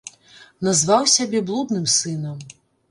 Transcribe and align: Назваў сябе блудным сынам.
Назваў 0.69 1.03
сябе 1.17 1.45
блудным 1.51 1.85
сынам. 1.99 2.37